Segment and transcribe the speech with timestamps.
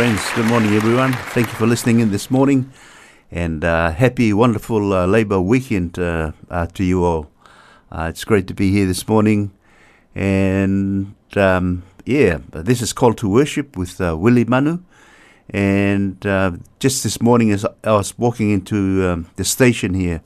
[0.00, 0.32] Friends.
[0.34, 1.12] Good morning, everyone.
[1.34, 2.72] Thank you for listening in this morning,
[3.30, 7.30] and uh, happy, wonderful uh, Labour weekend uh, uh, to you all.
[7.92, 9.50] Uh, it's great to be here this morning,
[10.14, 14.78] and um, yeah, this is Call to Worship with uh, Willie Manu.
[15.50, 16.18] And
[16.78, 20.22] just this morning, as I was walking into um, the station here,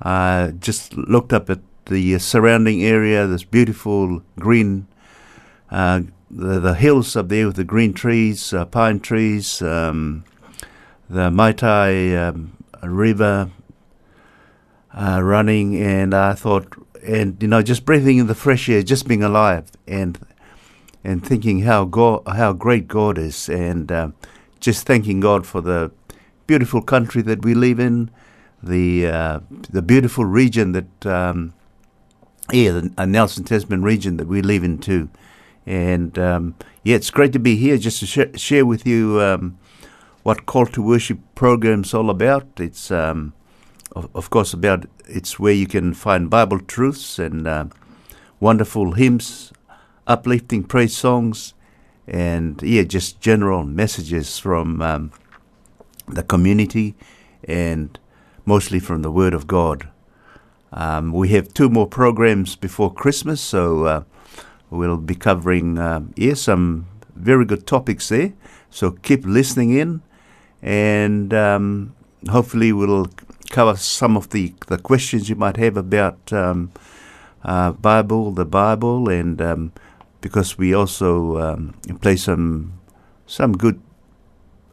[0.00, 3.26] I just looked up at the surrounding area.
[3.26, 4.86] This beautiful green
[6.30, 10.24] the, the hills up there with the green trees, uh, pine trees, um,
[11.08, 13.50] the Maitai um, River
[14.94, 16.72] uh, running, and I thought,
[17.04, 20.18] and you know, just breathing in the fresh air, just being alive, and
[21.02, 24.10] and thinking how God, how great God is, and uh,
[24.60, 25.90] just thanking God for the
[26.46, 28.10] beautiful country that we live in,
[28.62, 29.40] the uh,
[29.70, 31.06] the beautiful region that.
[31.06, 31.54] Um,
[32.52, 35.08] yeah, the Nelson Tasman region that we live in too.
[35.66, 39.58] And um, yeah, it's great to be here just to sh- share with you um,
[40.22, 42.46] what Call to Worship program's all about.
[42.58, 43.32] It's um,
[43.92, 47.66] of, of course about it's where you can find Bible truths and uh,
[48.38, 49.52] wonderful hymns,
[50.06, 51.54] uplifting praise songs,
[52.06, 55.12] and yeah, just general messages from um,
[56.08, 56.94] the community
[57.44, 57.98] and
[58.44, 59.88] mostly from the Word of God.
[60.72, 64.02] Um, we have two more programs before Christmas, so uh,
[64.70, 68.32] we'll be covering um, yeah, some very good topics there.
[68.70, 70.02] So keep listening in,
[70.62, 71.94] and um,
[72.30, 73.10] hopefully we'll
[73.50, 76.70] cover some of the, the questions you might have about um,
[77.42, 79.72] uh, Bible, the Bible, and um,
[80.20, 82.78] because we also um, play some
[83.26, 83.80] some good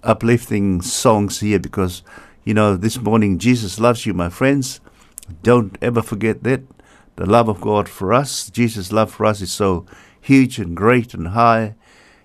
[0.04, 1.60] uplifting songs here.
[1.60, 2.04] Because
[2.44, 4.80] you know this morning Jesus loves you my friends.
[5.44, 6.62] Don't ever forget that
[7.18, 9.86] the love of God for us Jesus love for us is so
[10.20, 11.76] huge and great and high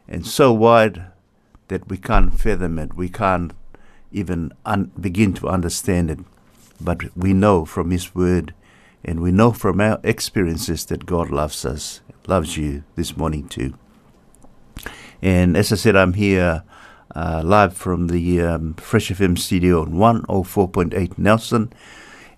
[0.08, 1.04] and so wide
[1.68, 2.94] that we can't fathom it.
[2.94, 3.52] We can't
[4.12, 6.18] even un- begin to understand it.
[6.80, 8.52] But we know from his word
[9.04, 13.74] and we know from our experiences that God loves us loves you this morning too.
[15.22, 16.62] And as I said, I'm here
[17.14, 21.72] uh, live from the um, Fresh FM studio on 104.8 Nelson.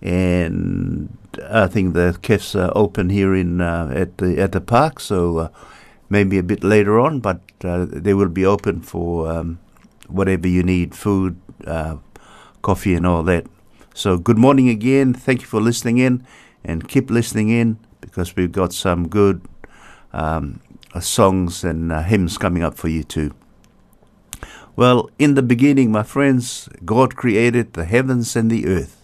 [0.05, 1.17] And
[1.51, 5.39] I think the cafes are open here in uh, at the at the park, so
[5.39, 5.49] uh,
[6.11, 9.59] maybe a bit later on, but uh, they will be open for um,
[10.09, 11.97] whatever you need, food, uh,
[12.61, 13.47] coffee, and all that.
[13.95, 15.15] So good morning again.
[15.15, 16.27] Thank you for listening in,
[16.63, 19.41] and keep listening in because we've got some good
[20.13, 20.61] um,
[20.93, 23.35] uh, songs and uh, hymns coming up for you too.
[24.77, 29.04] Well, in the beginning, my friends, God created the heavens and the earth.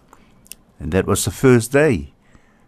[0.81, 2.11] And that was the first day.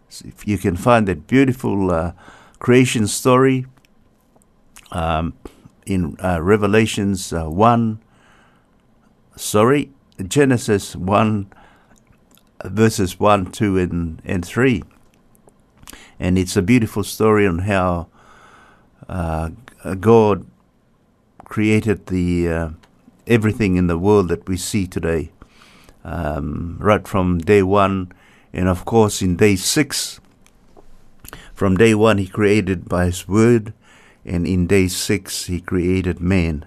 [0.08, 2.12] So if you can find that beautiful uh,
[2.60, 3.66] creation story
[4.92, 5.34] um,
[5.84, 7.98] in uh, Revelations uh, 1,
[9.34, 9.90] sorry,
[10.24, 11.52] Genesis 1,
[12.64, 14.84] verses 1, 2, and, and 3.
[16.20, 18.06] And it's a beautiful story on how
[19.08, 19.50] uh,
[19.98, 20.46] God
[21.44, 22.68] created the uh,
[23.26, 25.32] everything in the world that we see today,
[26.04, 28.12] um, right from day one,
[28.52, 30.20] and of course in day six.
[31.54, 33.72] From day one, He created by His word,
[34.24, 36.66] and in day six, He created man,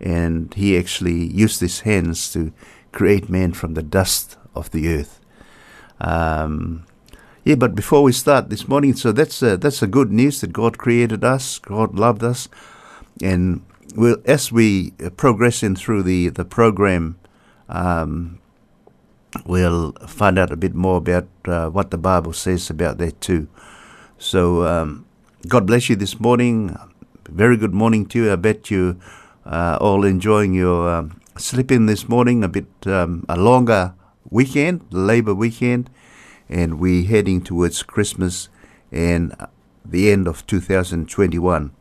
[0.00, 2.52] and He actually used His hands to
[2.92, 5.20] create man from the dust of the earth.
[6.00, 6.86] Um,
[7.44, 10.52] yeah, but before we start this morning, so that's a, that's a good news that
[10.52, 12.48] God created us, God loved us,
[13.20, 13.62] and
[13.96, 17.18] we'll, as we uh, progress in through the the program,
[17.68, 18.38] um,
[19.44, 23.48] we'll find out a bit more about uh, what the Bible says about that too.
[24.18, 25.06] So um,
[25.48, 26.76] God bless you this morning.
[27.28, 28.32] Very good morning to you.
[28.32, 29.00] I bet you
[29.44, 32.44] uh, all enjoying your um, sleep in this morning.
[32.44, 33.94] A bit um, a longer
[34.30, 35.90] weekend, Labor weekend,
[36.48, 38.48] and we're heading towards Christmas
[38.90, 39.34] and
[39.84, 41.72] the end of 2021.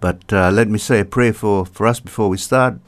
[0.00, 2.80] But uh, let me say a prayer for, for us before we start.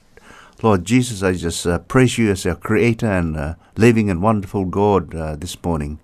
[0.63, 4.65] Lord Jesus, I just uh, praise you as our creator and uh, living and wonderful
[4.65, 5.99] God uh, this morning.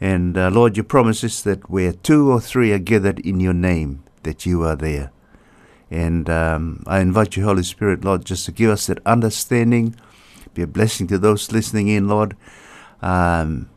[0.00, 3.54] And uh, Lord, your promise is that where two or three are gathered in your
[3.54, 5.12] name, that you are there.
[5.88, 9.94] And um, I invite you, Holy Spirit, Lord, just to give us that understanding.
[10.52, 12.36] Be a blessing to those listening in, Lord.
[13.02, 13.70] Um,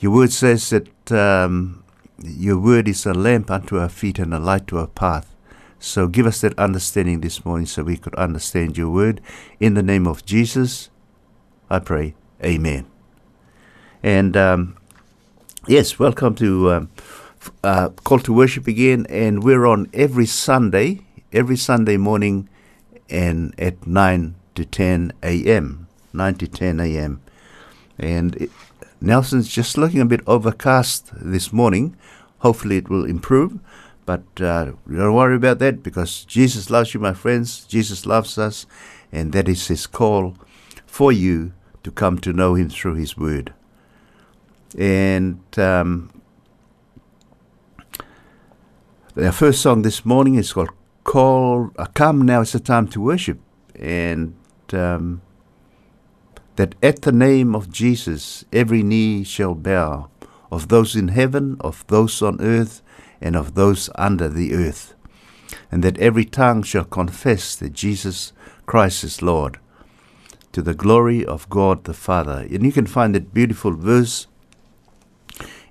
[0.00, 1.84] your word says that um,
[2.24, 5.29] your word is a lamp unto our feet and a light to our path.
[5.82, 9.22] So give us that understanding this morning so we could understand your word.
[9.58, 10.90] In the name of Jesus,
[11.70, 12.14] I pray.
[12.44, 12.84] Amen.
[14.02, 14.76] And um,
[15.66, 16.90] yes, welcome to um,
[17.64, 19.06] uh, Call to Worship again.
[19.08, 21.00] And we're on every Sunday,
[21.32, 22.50] every Sunday morning,
[23.08, 25.88] and at 9 to 10 a.m.
[26.12, 27.22] 9 to 10 a.m.
[27.98, 28.50] And it,
[29.00, 31.96] Nelson's just looking a bit overcast this morning.
[32.40, 33.58] Hopefully, it will improve.
[34.06, 37.64] But uh, don't worry about that because Jesus loves you, my friends.
[37.64, 38.66] Jesus loves us,
[39.12, 40.34] and that is His call
[40.86, 41.52] for you
[41.84, 43.52] to come to know Him through His Word.
[44.76, 46.10] And um,
[49.16, 50.70] our first song this morning is called
[51.04, 53.38] "Call." Uh, Come now, it's the time to worship,
[53.74, 54.34] and
[54.72, 55.22] um,
[56.56, 60.08] that at the name of Jesus every knee shall bow,
[60.50, 62.82] of those in heaven, of those on earth,
[63.20, 64.94] and of those under the earth,
[65.70, 68.32] and that every tongue shall confess that Jesus
[68.66, 69.58] Christ is Lord,
[70.52, 72.46] to the glory of God the Father.
[72.50, 74.26] And you can find that beautiful verse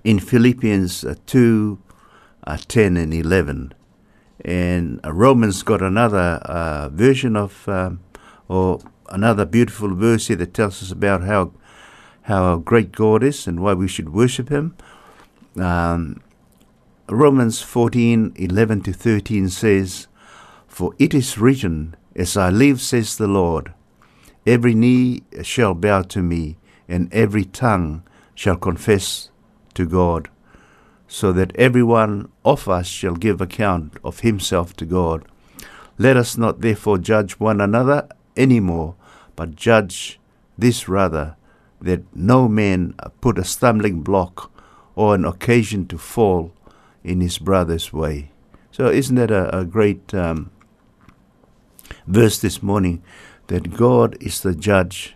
[0.04, 1.80] in Philippians uh, 2
[2.46, 3.74] uh, 10 and 11.
[4.46, 8.00] And uh, Romans got another uh, version of, um,
[8.48, 8.80] or
[9.10, 11.52] another beautiful verse here that tells us about how
[12.24, 14.76] how great God is and why we should worship Him.
[15.58, 16.22] Um,
[17.12, 20.08] Romans 14 11 to 13 says,
[20.68, 23.74] For it is written, As I live, says the Lord,
[24.46, 28.04] every knee shall bow to me, and every tongue
[28.36, 29.32] shall confess
[29.74, 30.30] to God,
[31.08, 35.26] so that every one of us shall give account of himself to God.
[35.98, 38.94] Let us not therefore judge one another any more,
[39.36, 40.20] but judge
[40.60, 41.36] this rather,
[41.82, 44.52] that no man put a stumbling block
[44.96, 46.54] or an occasion to fall
[47.04, 48.32] in his brother's way.
[48.72, 50.52] So, isn't that a, a great um,
[52.08, 53.04] verse this morning?
[53.48, 55.16] That God is the judge.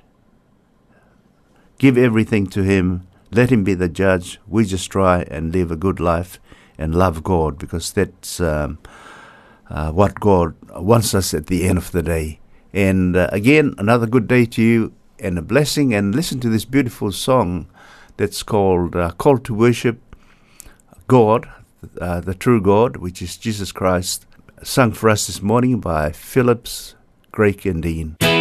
[1.78, 3.08] Give everything to Him.
[3.32, 4.40] Let Him be the judge.
[4.48, 6.40] We just try and live a good life
[6.78, 8.80] and love God because that's um,
[9.70, 12.40] uh, what God wants us at the end of the day.
[12.74, 15.94] And uh, again, another good day to you and a blessing.
[15.94, 17.68] And listen to this beautiful song
[18.18, 20.00] that's called uh, Call to Worship
[21.08, 21.48] God,
[22.00, 24.25] uh, the true God, which is Jesus Christ,
[24.63, 26.96] sung for us this morning by Phillips,
[27.32, 28.33] Craig and Dean.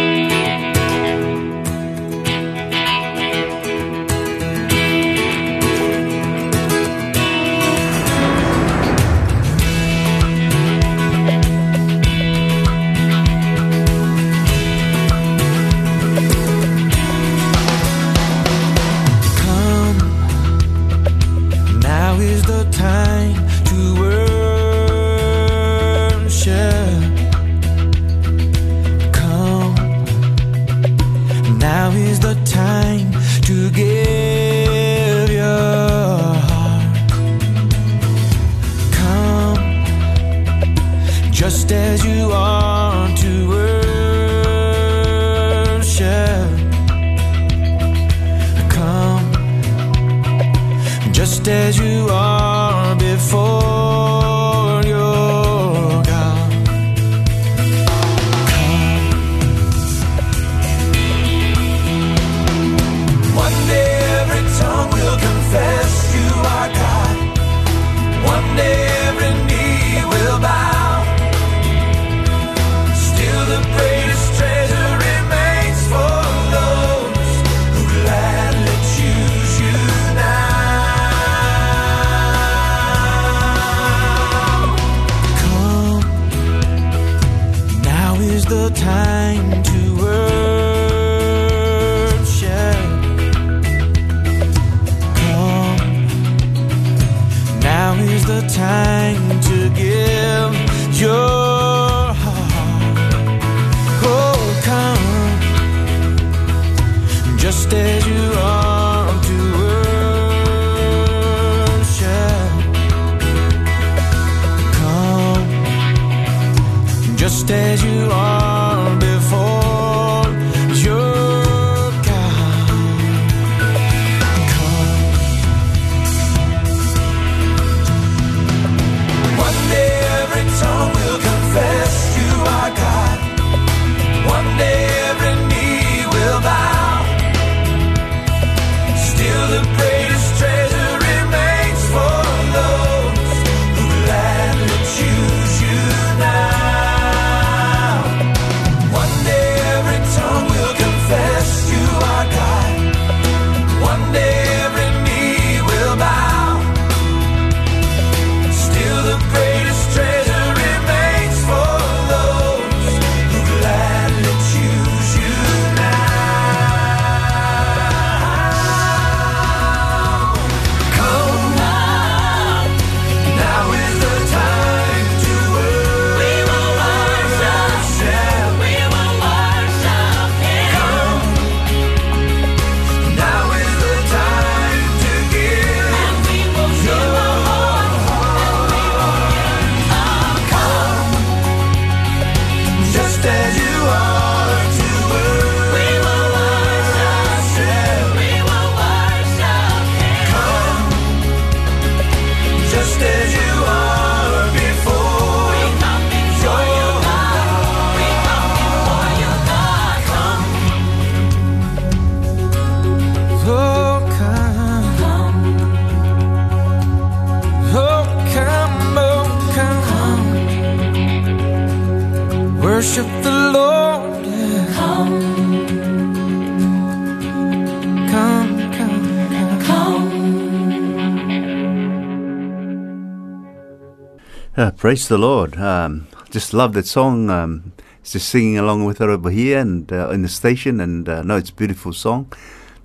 [234.93, 235.57] Praise the Lord.
[235.57, 237.27] Um, just love that song.
[237.27, 241.09] Um, it's just singing along with her over here and uh, in the station, and
[241.09, 242.31] uh, no, it's a beautiful song.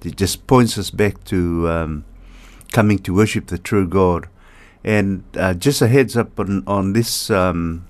[0.02, 2.06] It just points us back to um,
[2.72, 4.26] coming to worship the true God.
[4.82, 7.86] And uh, just a heads up on on this um,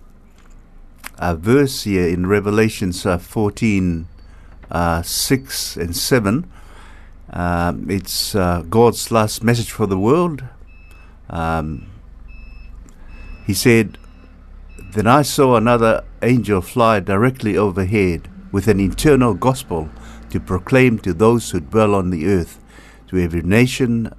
[1.20, 4.08] uh, verse here in Revelations uh, 14,
[4.68, 6.50] uh, 6 and 7.
[7.30, 10.42] Um, it's God's last message for the world.
[11.30, 11.86] Um,
[13.46, 13.96] he said,
[14.98, 19.88] Then I saw another angel fly directly overhead with an eternal gospel
[20.30, 22.58] to proclaim to those who dwell on the earth,
[23.06, 24.12] to every nation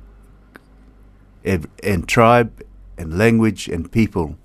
[1.44, 2.64] and tribe
[2.98, 4.38] and language and people.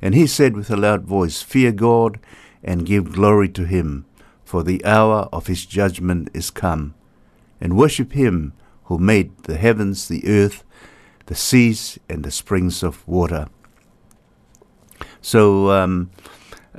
[0.00, 2.20] And he said with a loud voice, Fear God
[2.62, 4.06] and give glory to him,
[4.44, 6.94] for the hour of his judgment is come.
[7.60, 8.52] And worship him
[8.84, 10.62] who made the heavens, the earth,
[11.26, 13.48] the seas, and the springs of water.
[15.24, 16.10] So um,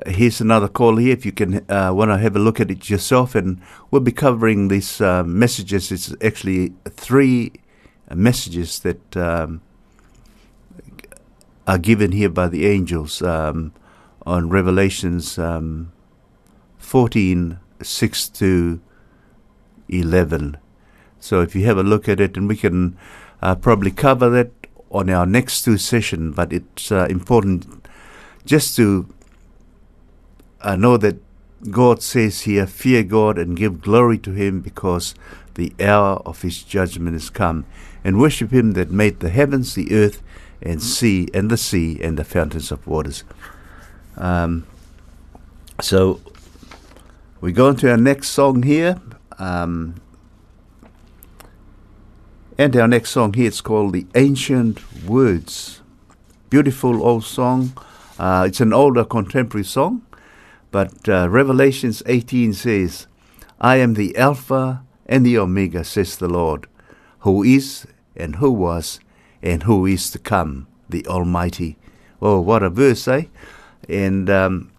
[0.06, 1.14] here's another call here.
[1.14, 3.60] If you can uh, want to have a look at it yourself, and
[3.90, 5.92] we'll be covering these uh, messages.
[5.92, 7.54] It's actually three
[8.14, 9.62] messages that um,
[11.66, 13.74] are given here by the angels um,
[14.28, 15.92] on Revelations um,
[16.78, 18.80] 14 6 to
[19.90, 20.58] 11.
[21.20, 22.96] So if you have a look at it, and we can
[23.42, 24.52] uh, probably cover that
[24.92, 27.85] on our next two session, but it's uh, important
[28.46, 29.08] just to
[30.62, 31.18] uh, know that
[31.70, 35.16] God says here, fear God and give glory to him because
[35.56, 37.66] the hour of his judgment is come,
[38.04, 40.22] and worship him that made the heavens, the earth,
[40.62, 43.24] and sea, and the sea, and the fountains of waters.
[44.18, 44.66] Um,
[45.82, 46.22] so
[47.42, 49.02] we go on to our next song here.
[49.38, 49.96] Um,
[52.58, 55.81] and our next song here is called The Ancient Words.
[56.50, 57.74] Beautiful old song.
[58.18, 60.06] Uh, it's an older contemporary song,
[60.72, 63.08] but uh, Revelations 18 says,
[63.60, 66.68] I am the Alpha and the Omega, says the Lord,
[67.20, 69.00] who is and who was
[69.42, 71.78] and who is to come, the Almighty.
[72.22, 73.25] Oh, what a verse, eh?
[73.90, 74.72] And um,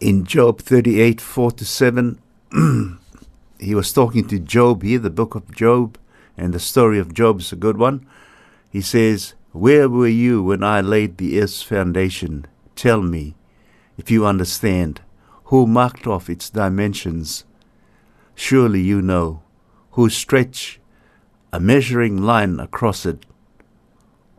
[0.00, 2.18] in Job 38 4 to 7,
[3.60, 5.98] he was talking to Job here, the book of Job,
[6.36, 8.06] and the story of Job is a good one.
[8.72, 12.46] He says, Where were you when I laid the earth's foundation?
[12.74, 13.34] Tell me,
[13.98, 15.02] if you understand,
[15.44, 17.44] who marked off its dimensions?
[18.34, 19.42] Surely you know,
[19.90, 20.78] who stretched
[21.52, 23.26] a measuring line across it?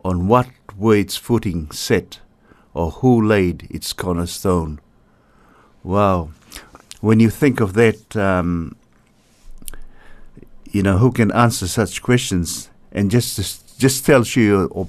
[0.04, 2.18] On what were its footing set,
[2.74, 4.80] or who laid its cornerstone?
[5.84, 6.30] Wow.
[7.00, 8.74] When you think of that, um,
[10.72, 12.68] you know, who can answer such questions?
[12.90, 13.38] And just
[13.78, 14.88] just tells you, or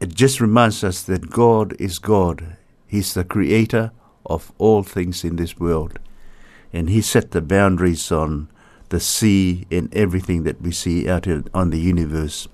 [0.00, 2.56] it just reminds us that God is God.
[2.86, 3.92] He's the creator
[4.26, 5.98] of all things in this world.
[6.72, 8.48] And He set the boundaries on
[8.88, 12.48] the sea and everything that we see out on the universe.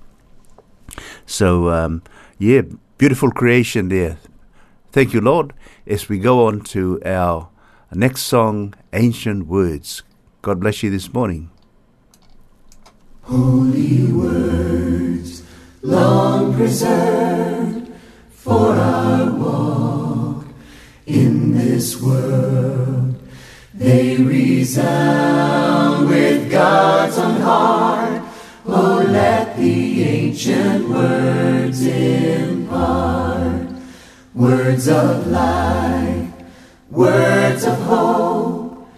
[1.26, 2.02] So, um,
[2.38, 2.62] yeah,
[2.98, 4.18] beautiful creation there.
[4.92, 5.52] Thank you, Lord.
[5.86, 7.48] As we go on to our
[7.92, 10.02] next song, Ancient Words.
[10.42, 11.50] God bless you this morning.
[15.82, 17.92] Long preserved
[18.30, 20.44] for our walk
[21.06, 23.14] in this world.
[23.72, 28.22] They resound with God's own heart.
[28.66, 33.68] Oh, let the ancient words impart
[34.34, 36.28] words of life,
[36.90, 38.88] words of hope.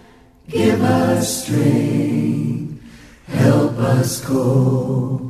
[0.47, 2.42] Give us strength,
[3.43, 5.21] help us cope.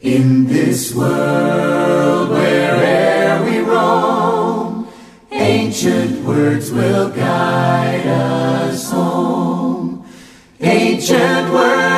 [0.00, 4.88] In this world, where'er we roam,
[5.30, 10.04] ancient words will guide us home.
[10.60, 11.95] Ancient words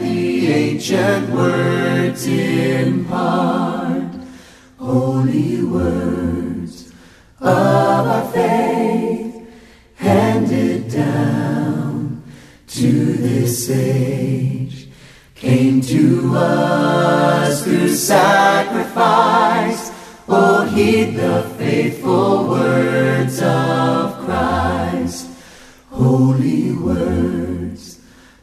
[0.00, 4.10] the ancient words impart
[4.78, 6.92] holy words
[7.40, 9.46] of our faith
[9.96, 12.22] handed down
[12.66, 14.88] to this age.
[15.34, 19.90] Came to us through sacrifice.
[20.28, 25.28] Oh, heed the faithful words of Christ,
[25.90, 28.00] holy words,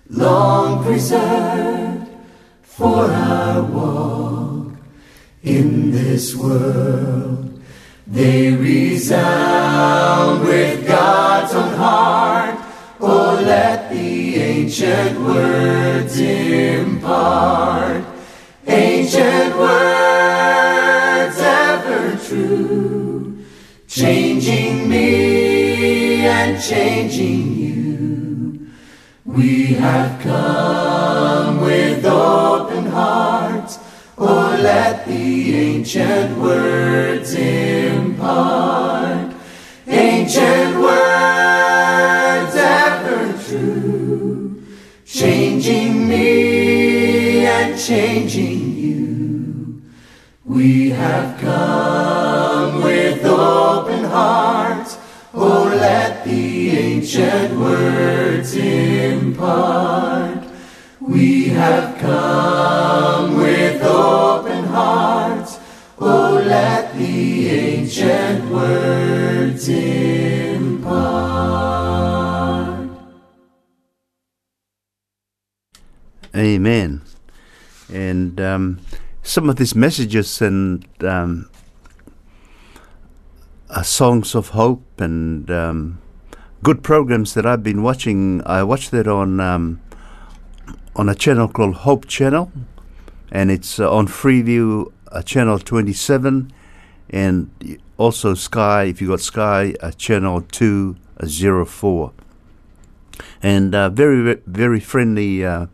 [0.09, 2.07] long preserved
[2.61, 4.71] for our walk
[5.43, 7.61] in this world.
[8.07, 12.57] They resound with God's own heart.
[13.01, 18.05] Oh, let the ancient words impart.
[18.65, 23.43] Ancient words ever true,
[23.89, 27.56] changing me and changing.
[29.67, 33.77] We have come with open hearts.
[34.17, 38.55] Oh, let the ancient words impart.
[39.85, 44.63] Ancient words ever true,
[45.05, 49.81] changing me and changing you.
[50.45, 52.06] We have come
[59.47, 60.43] impart.
[60.99, 65.59] We have come with open hearts.
[65.99, 71.07] Oh, let the ancient words impart.
[76.35, 77.01] Amen.
[77.91, 78.79] And um,
[79.23, 81.49] some of these messages and um,
[83.81, 85.99] songs of hope and um,
[86.63, 88.41] good programs that I've been watching.
[88.45, 89.81] I watched it on um,
[90.95, 92.51] on a channel called Hope Channel,
[93.31, 96.51] and it's uh, on Freeview uh, channel 27,
[97.09, 98.85] and also Sky.
[98.85, 102.13] If you got Sky, uh, channel 204,
[103.41, 105.45] and very very friendly.
[105.45, 105.67] Uh,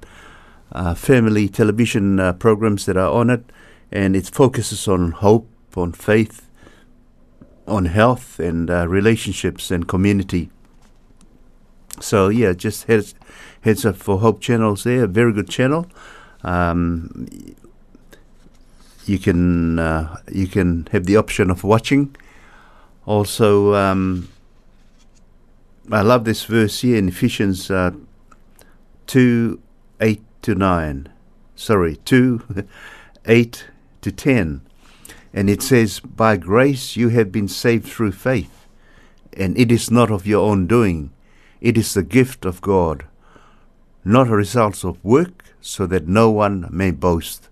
[0.73, 3.43] uh, family television uh, programs that are on it,
[3.91, 6.49] and it focuses on hope, on faith,
[7.67, 10.49] on health, and relationships and community.
[11.99, 13.15] So yeah, just heads
[13.61, 15.07] heads up for Hope channels there.
[15.07, 15.87] Very good channel.
[16.43, 17.27] Um,
[19.05, 22.15] you can uh, you can have the option of watching.
[23.05, 24.29] Also, um,
[25.91, 27.91] I love this verse here in Ephesians uh,
[29.07, 29.61] two
[29.99, 31.09] eight to nine.
[31.55, 32.41] Sorry, two
[33.25, 33.65] eight
[34.01, 34.61] to ten,
[35.33, 38.67] and it says, "By grace you have been saved through faith,
[39.35, 41.11] and it is not of your own doing;
[41.63, 43.05] it is the gift of God,
[44.05, 47.49] not a result of work, so that no one may boast."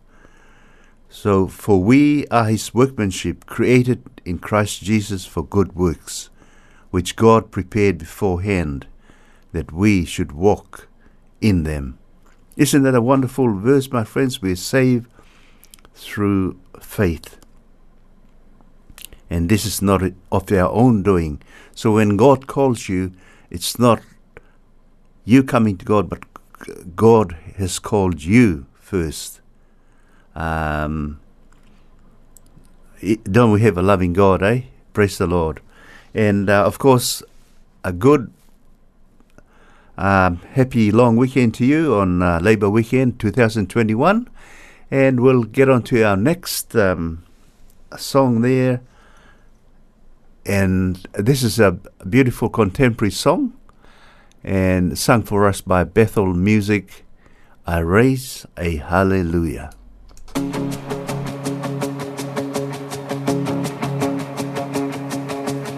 [1.09, 6.29] So, for we are his workmanship, created in Christ Jesus for good works,
[6.91, 8.85] which God prepared beforehand
[9.51, 10.87] that we should walk
[11.41, 11.97] in them.
[12.55, 14.41] Isn't that a wonderful verse, my friends?
[14.41, 15.07] We're saved
[15.95, 17.37] through faith.
[19.29, 21.41] And this is not of our own doing.
[21.73, 23.11] So when God calls you,
[23.51, 24.01] it's not
[25.25, 26.23] you coming to God, but
[26.95, 29.41] God has called you first.
[30.35, 31.19] Um,
[33.23, 34.61] don't we have a loving God, eh?
[34.93, 35.61] Praise the Lord.
[36.13, 37.23] And uh, of course,
[37.83, 38.31] a good,
[39.97, 44.29] um, happy long weekend to you on uh, Labour Weekend 2021.
[44.89, 47.23] And we'll get on to our next um,
[47.97, 48.81] song there.
[50.45, 51.77] And this is a
[52.09, 53.53] beautiful contemporary song
[54.43, 57.05] and sung for us by Bethel Music.
[57.67, 59.69] I raise a hallelujah.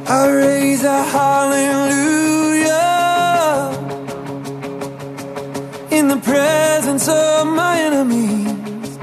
[0.07, 2.73] I raise a hallelujah
[5.91, 8.97] in the presence of my enemies.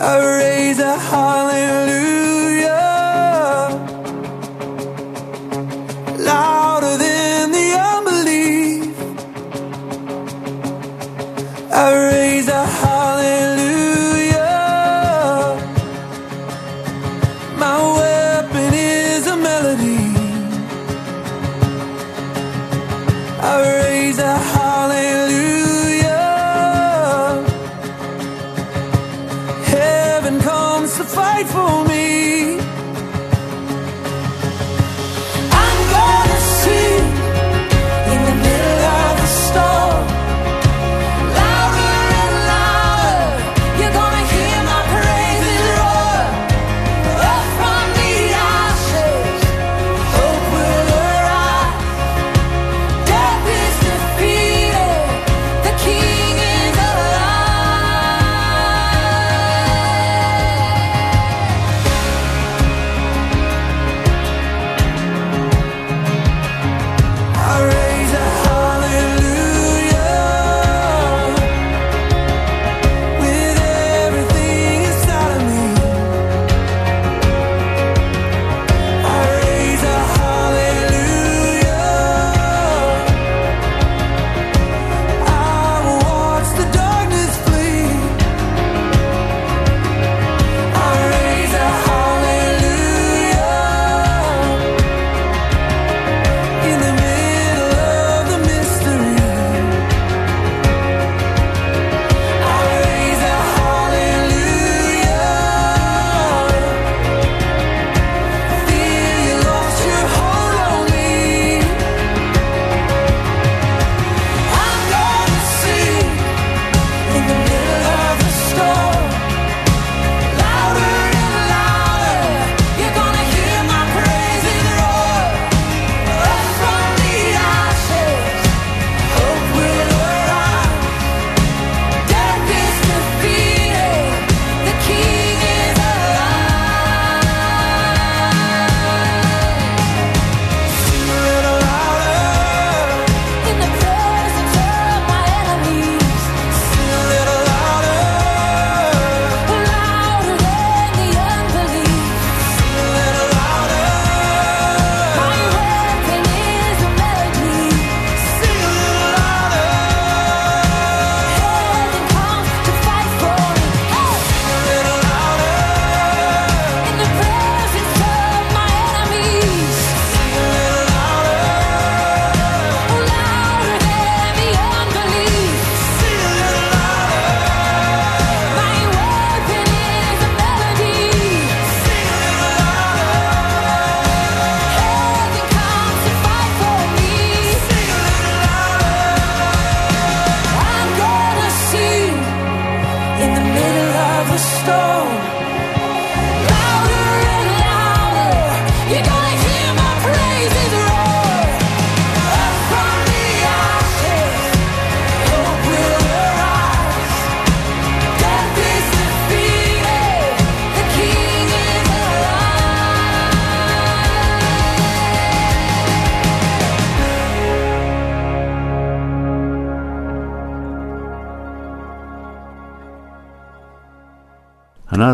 [0.00, 1.99] I raise a hallelujah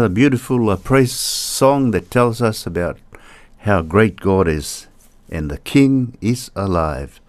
[0.07, 3.01] Another beautiful uh, praise song that tells us about
[3.67, 4.87] how great God is
[5.29, 7.21] and the King is alive.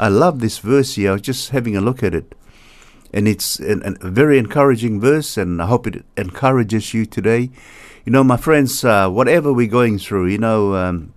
[0.00, 1.10] I love this verse here.
[1.10, 2.34] I was just having a look at it.
[3.12, 7.50] And it's an, a very encouraging verse, and I hope it encourages you today.
[8.04, 11.14] You know, my friends, uh, whatever we're going through, you know, um,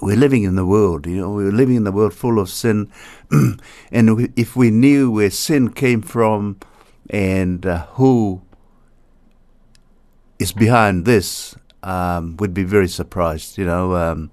[0.00, 1.08] we're living in the world.
[1.08, 2.88] You know, we're living in the world full of sin.
[3.90, 6.60] and if we knew where sin came from
[7.10, 8.42] and uh, who
[10.38, 13.58] is behind this, um, we'd be very surprised.
[13.58, 14.30] You know, um,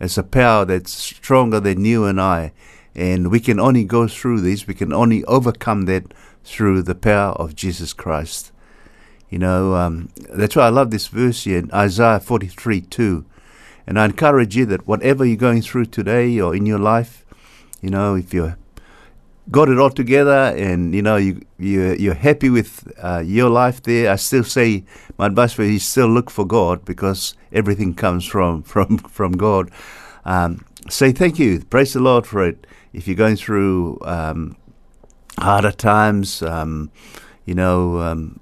[0.00, 2.52] it's a power that's stronger than you and I,
[2.94, 4.66] and we can only go through this.
[4.66, 6.12] We can only overcome that
[6.44, 8.52] through the power of Jesus Christ.
[9.30, 13.24] You know, um, that's why I love this verse here in Isaiah 43 2.
[13.86, 17.24] And I encourage you that whatever you're going through today or in your life,
[17.80, 18.58] you know, if you're
[19.50, 23.82] got it all together and you know you you you're happy with uh, your life
[23.82, 24.84] there, I still say
[25.18, 29.32] my advice for you is still look for God because everything comes from from from
[29.32, 29.70] God.
[30.24, 32.66] Um, say thank you, praise the Lord for it.
[32.92, 34.56] If you're going through um,
[35.38, 36.90] harder times, um,
[37.46, 38.38] you know, um,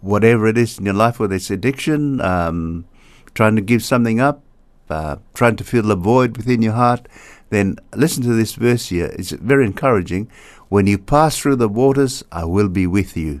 [0.00, 2.86] whatever it is in your life, whether it's addiction, um,
[3.34, 4.42] trying to give something up,
[4.90, 7.06] uh, trying to fill a void within your heart,
[7.50, 9.06] then listen to this verse here.
[9.18, 10.30] It's very encouraging.
[10.68, 13.40] When you pass through the waters, I will be with you.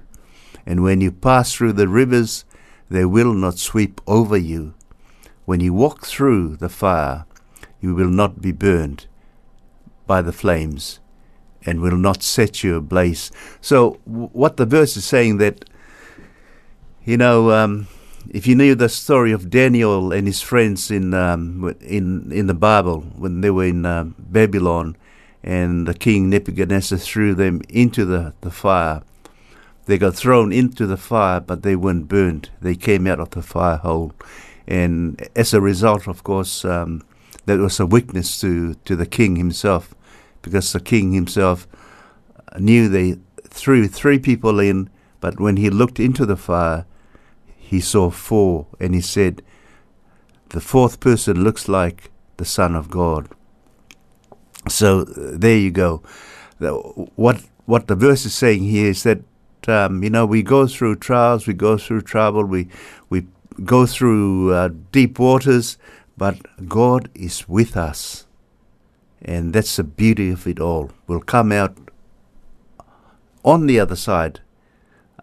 [0.66, 2.44] And when you pass through the rivers,
[2.90, 4.74] they will not sweep over you.
[5.44, 7.26] When you walk through the fire,
[7.80, 9.06] you will not be burned
[10.06, 11.00] by the flames
[11.64, 13.30] and will not set you ablaze.
[13.60, 15.64] So, w- what the verse is saying that,
[17.04, 17.88] you know, um,
[18.30, 22.54] if you knew the story of Daniel and his friends in um, in in the
[22.54, 24.96] Bible when they were in um Babylon,
[25.42, 29.02] and the king Nebuchadnezzar threw them into the, the fire,
[29.86, 32.50] they got thrown into the fire, but they weren't burned.
[32.60, 34.12] They came out of the fire whole,
[34.66, 37.02] and as a result, of course, um,
[37.46, 39.94] that was a witness to to the king himself,
[40.42, 41.66] because the king himself
[42.58, 46.84] knew they threw three people in, but when he looked into the fire,
[47.68, 49.42] he saw four, and he said,
[50.48, 53.28] The fourth person looks like the Son of God.
[54.68, 55.04] So uh,
[55.34, 56.02] there you go.
[57.16, 59.20] What what the verse is saying here is that
[59.66, 62.68] um, you know we go through trials, we go through trouble, we
[63.10, 63.26] we
[63.62, 65.76] go through uh, deep waters,
[66.16, 68.26] but God is with us,
[69.20, 70.90] and that's the beauty of it all.
[71.06, 71.76] We'll come out
[73.44, 74.40] on the other side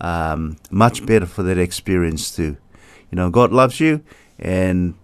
[0.01, 2.57] um, much better for that experience too.
[3.11, 4.03] You know, God loves you,
[4.39, 4.95] and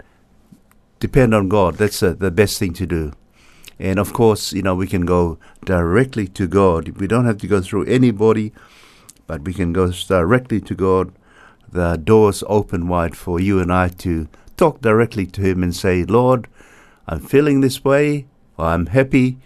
[0.99, 1.75] depend on God.
[1.75, 3.13] That's uh, the best thing to do.
[3.79, 6.89] And of course, you know, we can go directly to God.
[6.99, 8.53] We don't have to go through anybody,
[9.25, 11.11] but we can go directly to God.
[11.71, 16.03] The doors open wide for you and I to talk directly to Him and say,
[16.03, 16.47] Lord,
[17.07, 18.27] I'm feeling this way,
[18.59, 19.39] I'm happy.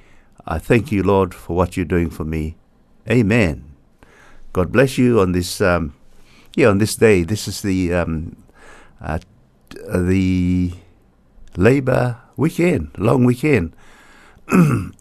[0.45, 2.57] I thank you, Lord, for what you're doing for me.
[3.09, 3.64] Amen.
[4.55, 5.93] God bless you on this, um,
[6.55, 7.23] yeah, on this day.
[7.23, 8.37] This is the um,
[9.01, 9.19] uh,
[9.85, 10.71] the
[11.57, 13.75] Labor weekend, long weekend.
[14.47, 14.91] I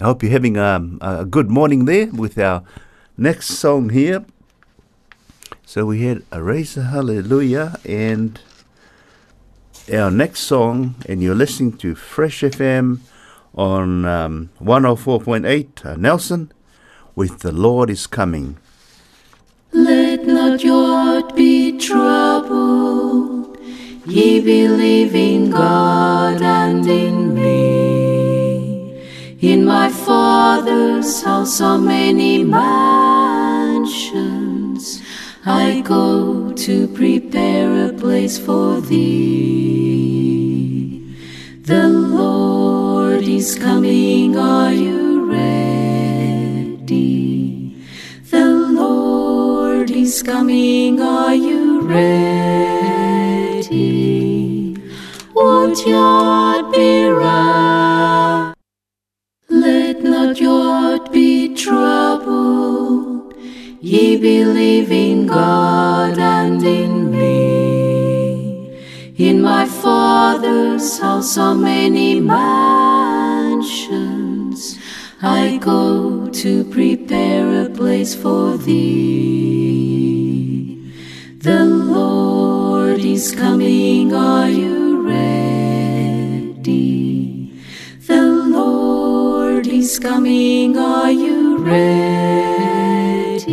[0.00, 2.62] hope you're having um, a good morning there with our
[3.18, 4.24] next song here.
[5.66, 8.40] So we had a raise a hallelujah and
[9.92, 13.00] our next song, and you're listening to Fresh FM
[13.56, 16.52] on um, 104.8 uh, Nelson
[17.16, 18.56] with The Lord is Coming.
[20.50, 23.56] Not be troubled.
[24.04, 29.00] Ye believe in God and in me.
[29.40, 32.80] In my Father's house are many mansions.
[35.46, 39.80] I go to prepare a place for thee.
[41.62, 44.36] The Lord is coming.
[44.36, 46.90] Are you ready?
[48.30, 49.19] The Lord
[50.02, 52.40] is coming, are you ready?
[56.72, 58.54] Be right?
[59.48, 63.34] Let not your heart be troubled.
[63.80, 68.70] Ye believe in God and in me.
[69.16, 73.58] In my Father's house are many mansions.
[75.20, 79.89] I go to prepare a place for thee.
[81.42, 86.60] The Lord is coming, are you ready?
[88.06, 93.48] The Lord is coming, are you ready?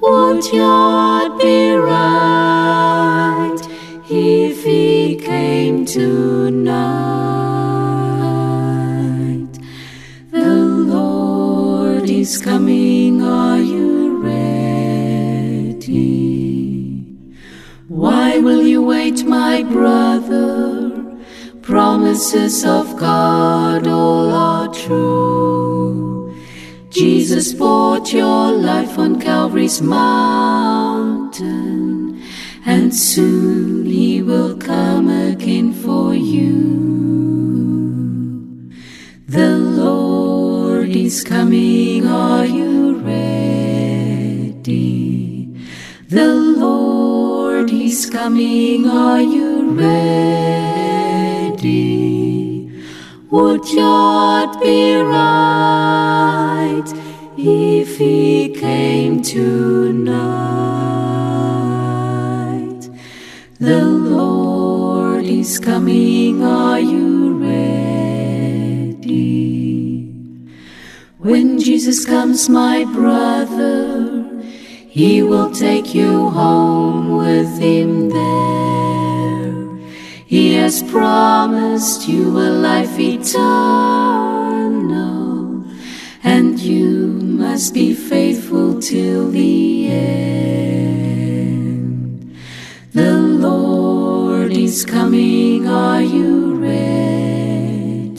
[0.00, 3.58] Would you be right
[4.08, 7.09] if he came tonight?
[19.50, 20.46] My brother?
[21.60, 26.32] Promises of God all are true.
[26.90, 31.50] Jesus bought your life on Calvary's mountain,
[32.64, 36.54] and soon he will come again for you.
[39.38, 39.52] The
[39.84, 43.98] Lord is coming, are you ready?
[46.08, 46.34] The
[46.64, 47.29] Lord
[48.00, 49.92] is coming, are you ready?
[53.30, 56.88] Would heart be right
[57.36, 60.00] if he came tonight?
[63.58, 68.30] The Lord is coming, are you ready?
[71.18, 74.39] When Jesus comes, my brother,
[74.90, 79.78] he will take you home with him there.
[80.26, 83.38] He has promised you a life eternal,
[86.24, 91.20] and you must be faithful till the end.
[92.92, 98.18] The Lord is coming, are you ready?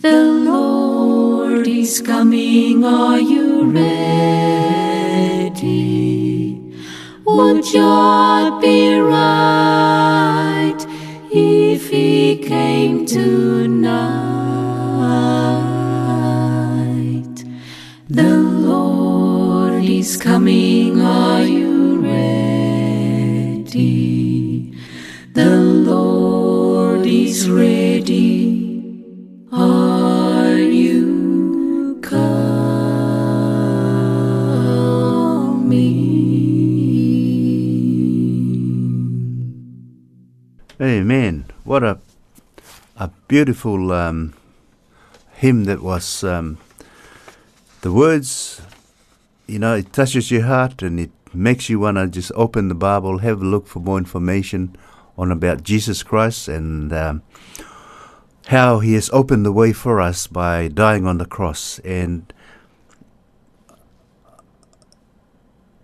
[0.00, 4.87] The Lord is coming, are you ready?
[7.28, 10.78] Would heart be right
[11.30, 13.84] if he came tonight?
[18.08, 21.57] The Lord is coming, are you
[40.80, 41.46] Amen.
[41.64, 41.98] What a
[42.96, 44.34] a beautiful um,
[45.32, 46.22] hymn that was.
[46.22, 46.58] Um,
[47.80, 48.60] the words,
[49.48, 52.76] you know, it touches your heart and it makes you want to just open the
[52.76, 54.76] Bible, have a look for more information
[55.16, 57.22] on about Jesus Christ and um,
[58.46, 61.80] how He has opened the way for us by dying on the cross.
[61.80, 62.32] And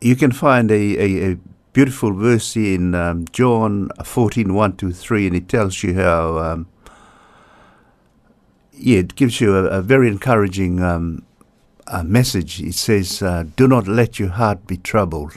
[0.00, 1.38] you can find a, a, a
[1.74, 6.68] beautiful verse in um, John 14 1 to 3, and it tells you how, um,
[8.72, 11.26] yeah, it gives you a, a very encouraging um,
[11.88, 12.60] uh, message.
[12.62, 15.36] It says, uh, Do not let your heart be troubled,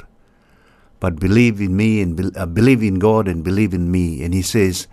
[0.99, 4.23] but believe in me and be, uh, believe in God and believe in me.
[4.23, 4.87] And he says,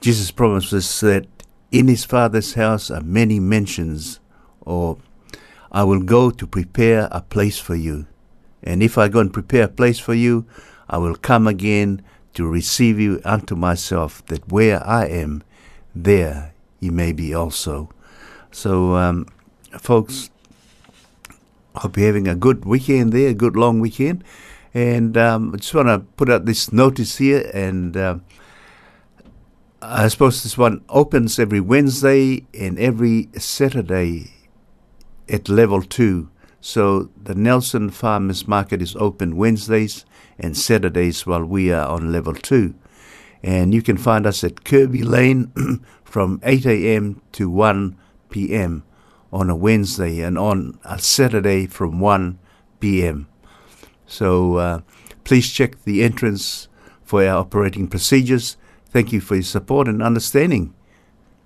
[0.00, 1.26] Jesus promises that
[1.72, 4.20] in his Father's house are many mansions,
[4.60, 4.98] or
[5.72, 8.06] I will go to prepare a place for you.
[8.64, 10.46] And if I go and prepare a place for you,
[10.88, 12.02] I will come again
[12.34, 15.44] to receive you unto myself, that where I am,
[15.94, 17.90] there you may be also.
[18.50, 19.26] So, um,
[19.78, 20.30] folks,
[21.76, 24.24] hope you're having a good weekend there, a good long weekend.
[24.72, 28.24] And um, I just want to put out this notice here, and um
[29.86, 34.32] I suppose this one opens every Wednesday and every Saturday
[35.28, 36.30] at level two.
[36.66, 40.06] So the Nelson Farmers Market is open Wednesdays
[40.38, 42.74] and Saturdays while we are on level two.
[43.42, 45.52] And you can find us at Kirby Lane
[46.04, 47.20] from 8 a.m.
[47.32, 47.98] to 1
[48.30, 48.82] p.m.
[49.30, 52.38] on a Wednesday and on a Saturday from 1
[52.80, 53.28] p.m.
[54.06, 54.80] So uh,
[55.24, 56.68] please check the entrance
[57.02, 58.56] for our operating procedures.
[58.86, 60.72] Thank you for your support and understanding.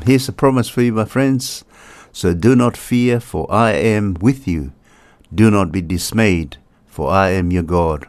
[0.10, 1.64] Here's a promise for you, my friends.
[2.12, 4.74] So do not fear, for I am with you.
[5.32, 6.58] Do not be dismayed,
[6.88, 8.08] for I am your God.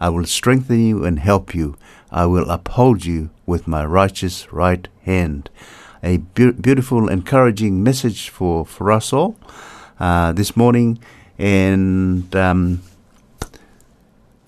[0.00, 1.76] I will strengthen you and help you.
[2.10, 5.50] I will uphold you with my righteous right hand.
[6.02, 9.36] A beau- beautiful, encouraging message for, for us all
[10.00, 11.00] uh, this morning.
[11.38, 12.80] And um,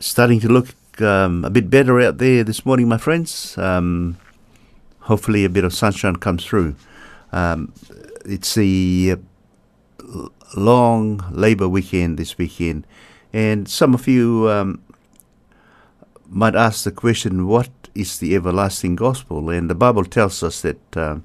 [0.00, 0.68] starting to look
[1.02, 3.58] um, a bit better out there this morning, my friends.
[3.58, 4.16] Um,
[5.00, 6.76] hopefully, a bit of sunshine comes through.
[7.34, 7.72] Um,
[8.24, 9.16] it's the
[9.98, 12.86] uh, long Labour weekend this weekend,
[13.32, 14.80] and some of you um,
[16.28, 20.96] might ask the question, "What is the everlasting gospel?" And the Bible tells us that
[20.96, 21.24] um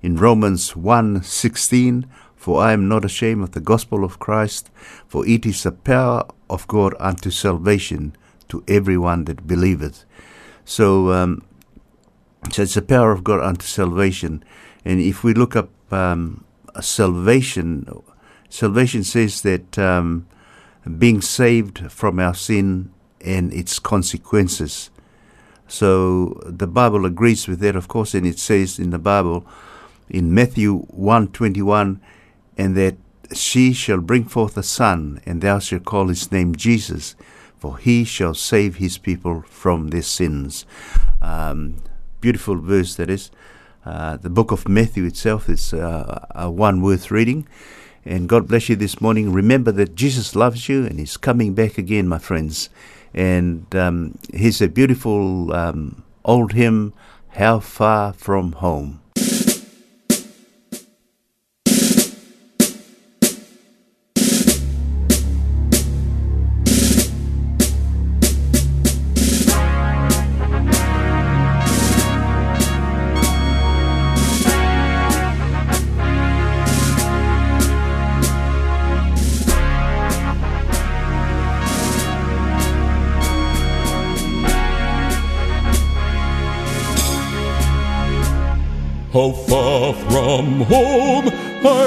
[0.00, 4.70] in Romans 1:16, "For I am not ashamed of the gospel of Christ,
[5.06, 8.16] for it is the power of God unto salvation
[8.48, 10.06] to everyone that believeth."
[10.64, 11.42] So, um,
[12.50, 14.42] so it's the power of God unto salvation.
[14.84, 16.44] And if we look up um,
[16.80, 17.86] salvation,
[18.48, 20.26] salvation says that um,
[20.98, 24.90] being saved from our sin and its consequences.
[25.68, 29.46] So the Bible agrees with that, of course, and it says in the Bible,
[30.08, 32.00] in Matthew 1:21,
[32.58, 32.96] and that
[33.32, 37.14] she shall bring forth a son, and thou shalt call his name Jesus,
[37.58, 40.66] for he shall save his people from their sins.
[41.22, 41.76] Um,
[42.20, 43.30] beautiful verse that is.
[43.84, 47.46] Uh, the book of Matthew itself is uh, a one worth reading.
[48.04, 49.32] And God bless you this morning.
[49.32, 52.68] Remember that Jesus loves you and He's coming back again, my friends.
[53.14, 56.94] And um, here's a beautiful um, old hymn,
[57.30, 59.01] How Far From Home.
[89.22, 91.28] How far from home
[91.64, 91.82] I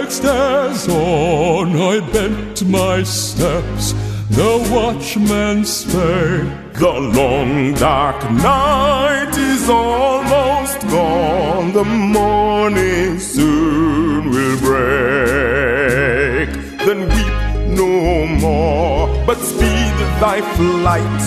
[0.00, 3.92] asked as on I bent my steps.
[4.30, 11.72] The watchman spake, The long dark night is almost gone.
[11.74, 16.48] The morning soon will break.
[16.86, 17.38] Then weep
[17.76, 21.22] no more, but speed thy flight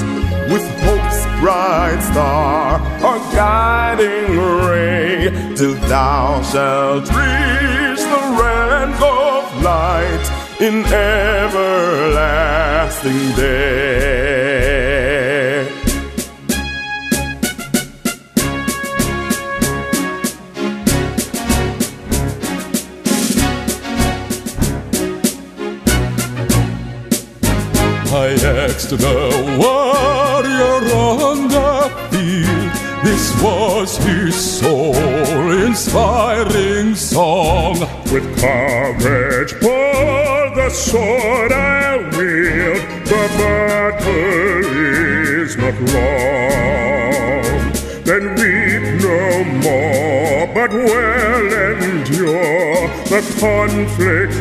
[0.52, 1.01] with hope's
[1.42, 10.26] bright star, a guiding ray, till thou shalt reach the realms of light
[10.62, 12.16] in everlasting
[13.36, 14.22] day.
[28.14, 28.98] I asked the
[29.60, 32.72] warrior on the field.
[33.04, 37.80] This was his soul-inspiring song.
[38.12, 42.82] With courage, for the sword I wield.
[43.06, 44.66] The battle
[45.46, 47.72] is not long.
[48.04, 54.34] Then weep no more, but well endure the conflict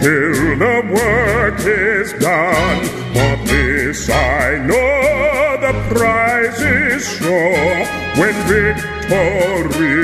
[0.00, 2.84] till the work is done.
[3.14, 7.84] For this I know the prize is sure
[8.18, 9.96] when victory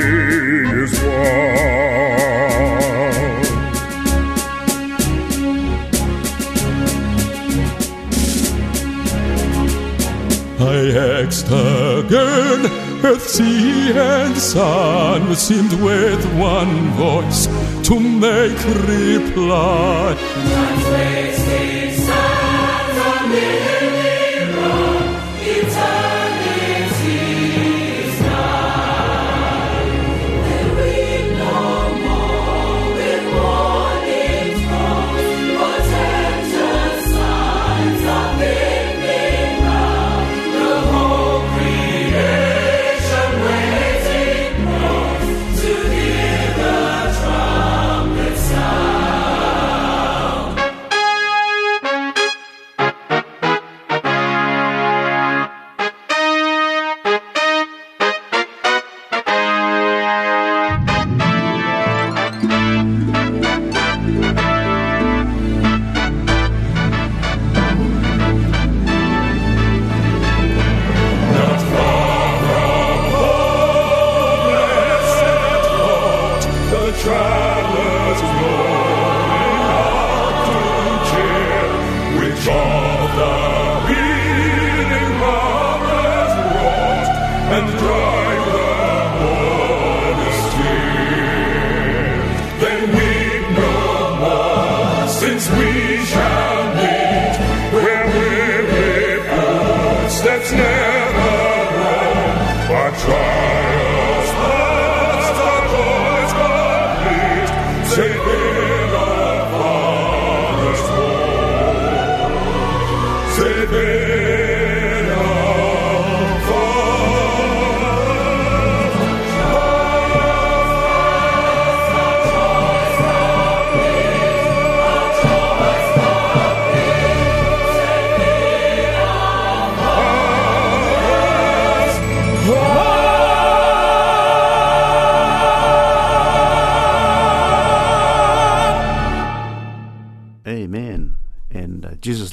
[0.83, 1.77] is won.
[10.59, 10.79] I
[11.23, 17.47] asked again, earth, sea, and sun seemed with one voice
[17.87, 20.15] to make reply.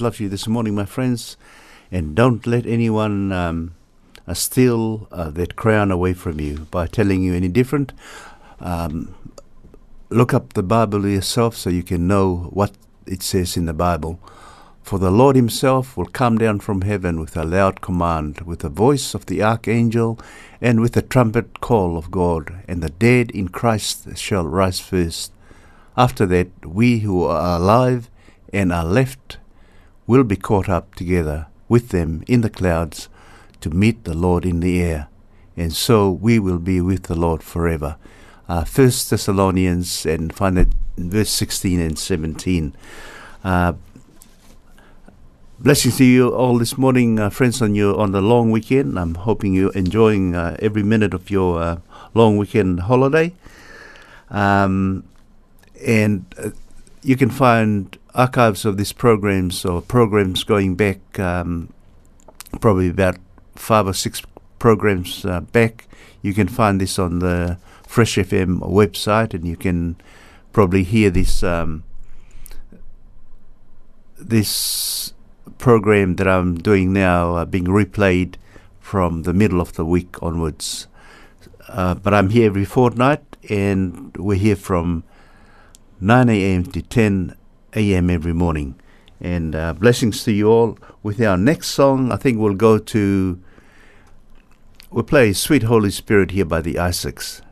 [0.05, 1.39] Loves you this morning, my friends.
[1.91, 3.75] And don't let anyone um,
[4.29, 7.95] uh, steal uh, that crown away from you by telling you any different.
[8.61, 9.15] Um,
[10.11, 12.73] look up the Bible yourself so you can know what
[13.07, 14.21] it says in the Bible.
[14.83, 18.69] For the Lord Himself will come down from heaven with a loud command, with the
[18.69, 20.19] voice of the archangel,
[20.61, 25.33] and with the trumpet call of God, and the dead in Christ shall rise first.
[25.97, 28.11] After that, we who are alive
[28.53, 29.39] and are left
[30.07, 33.09] will be caught up together with them in the clouds
[33.61, 35.09] to meet the Lord in the air,
[35.57, 37.97] and so we will be with the Lord forever.
[38.49, 42.75] Uh, First Thessalonians, and find it in verse 16 and 17.
[43.43, 43.73] Uh,
[45.65, 48.99] Blessings to you all this morning, uh, friends, on your on the long weekend.
[48.99, 51.79] I'm hoping you're enjoying uh, every minute of your uh,
[52.13, 53.33] long weekend holiday.
[54.31, 55.05] Um,
[55.81, 56.51] and uh,
[57.03, 61.73] you can find archives of these programs or programs going back um,
[62.61, 63.17] probably about
[63.57, 64.23] five or six
[64.59, 65.89] programs uh, back.
[66.23, 69.97] You can find this on the Fresh FM website, and you can
[70.53, 71.85] probably hear this um,
[74.19, 75.12] this
[75.59, 78.37] program that I'm doing now uh, being replayed
[78.81, 80.87] from the middle of the week onwards.
[81.69, 85.05] Uh, but I'm here every fortnight, and we're here from
[86.01, 86.65] 9 a.m.
[86.65, 87.37] to 10
[87.75, 88.11] a.m.
[88.11, 88.81] every morning.
[89.20, 90.79] And uh, blessings to you all.
[91.03, 93.41] With our next song, I think we'll go to.
[94.91, 97.43] We'll play Sweet Holy Spirit here by the Isaacs.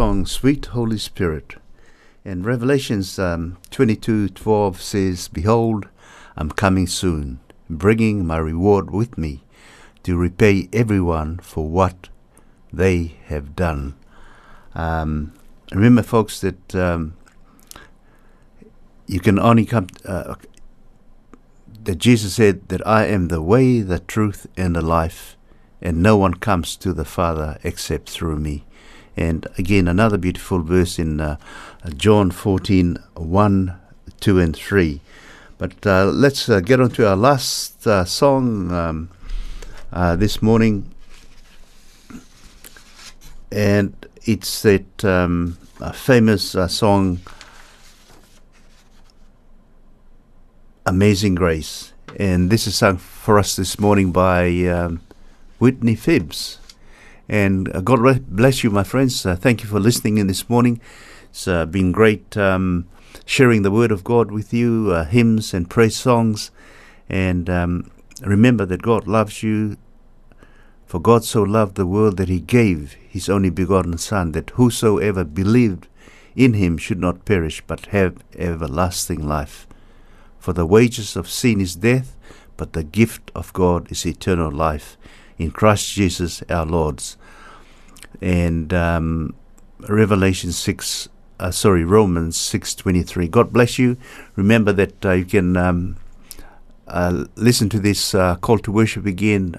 [0.00, 1.56] Song, Sweet Holy Spirit.
[2.24, 5.88] And Revelations um, 22:12 says, "Behold,
[6.38, 9.44] I'm coming soon, bringing my reward with me,
[10.04, 12.08] to repay everyone for what
[12.72, 13.94] they have done."
[14.74, 15.34] Um,
[15.70, 17.12] remember, folks, that um,
[19.06, 19.88] you can only come.
[20.02, 20.36] Uh,
[21.84, 25.36] that Jesus said that I am the way, the truth, and the life,
[25.82, 28.64] and no one comes to the Father except through me.
[29.20, 31.36] And again, another beautiful verse in uh,
[31.94, 33.80] John 14 1,
[34.18, 35.00] 2, and 3.
[35.58, 39.10] But uh, let's uh, get on to our last uh, song um,
[39.92, 40.90] uh, this morning.
[43.52, 43.94] And
[44.24, 45.58] it's that um,
[45.92, 47.20] famous uh, song,
[50.86, 51.92] Amazing Grace.
[52.16, 55.02] And this is sung for us this morning by um,
[55.60, 56.59] Wintley Phipps.
[57.30, 59.24] And uh, God bless you, my friends.
[59.24, 60.80] Uh, thank you for listening in this morning.
[61.30, 62.88] It's uh, been great um,
[63.24, 66.50] sharing the Word of God with you, uh, hymns and praise songs.
[67.08, 69.76] And um, remember that God loves you.
[70.86, 75.22] For God so loved the world that he gave his only begotten Son, that whosoever
[75.22, 75.86] believed
[76.34, 79.68] in him should not perish, but have everlasting life.
[80.40, 82.16] For the wages of sin is death,
[82.56, 84.96] but the gift of God is eternal life
[85.38, 87.16] in Christ Jesus our Lord's.
[88.20, 89.34] And um,
[89.88, 91.08] Revelation 6,
[91.38, 93.30] uh, sorry, Romans 6.23.
[93.30, 93.96] God bless you.
[94.36, 95.96] Remember that uh, you can um,
[96.86, 99.56] uh, listen to this uh, call to worship again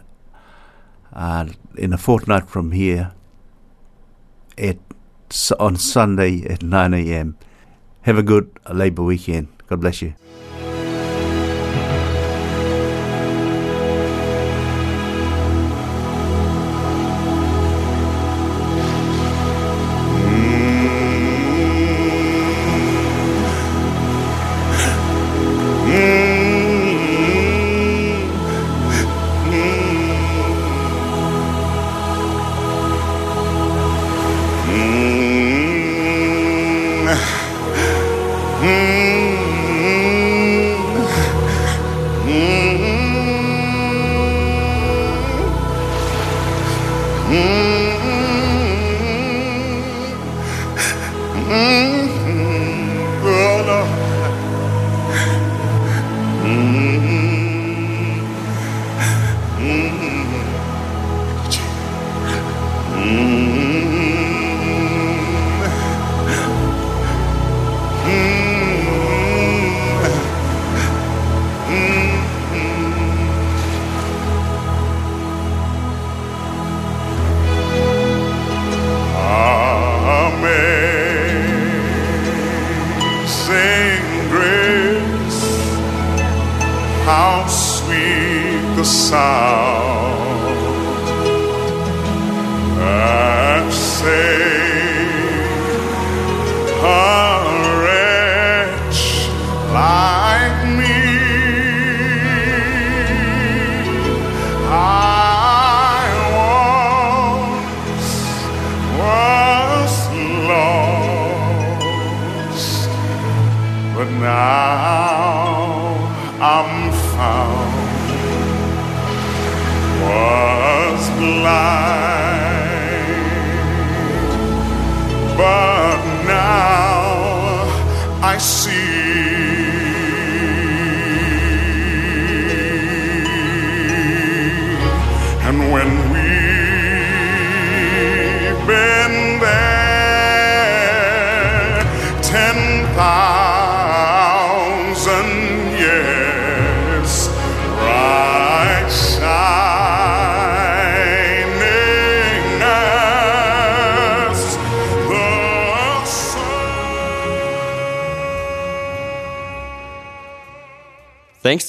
[1.14, 3.14] uh, in a fortnight from here
[4.58, 4.78] at
[5.60, 7.38] on Sunday at 9 a.m.
[8.02, 9.48] Have a good Labour weekend.
[9.68, 10.14] God bless you.